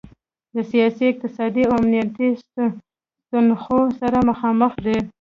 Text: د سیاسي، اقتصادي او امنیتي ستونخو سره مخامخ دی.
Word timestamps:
د 0.55 0.57
سیاسي، 0.71 1.03
اقتصادي 1.09 1.63
او 1.69 1.73
امنیتي 1.81 2.27
ستونخو 2.43 3.79
سره 3.99 4.17
مخامخ 4.29 4.73
دی. 4.85 4.97